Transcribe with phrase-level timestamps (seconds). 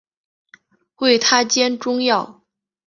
[0.95, 2.41] 为她煎中药